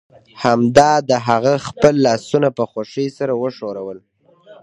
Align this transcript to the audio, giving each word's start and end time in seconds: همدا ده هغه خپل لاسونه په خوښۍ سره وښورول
همدا 0.43 0.91
ده 1.07 1.15
هغه 1.27 1.53
خپل 1.67 1.93
لاسونه 2.05 2.49
په 2.57 2.63
خوښۍ 2.71 3.07
سره 3.17 3.33
وښورول 3.41 3.99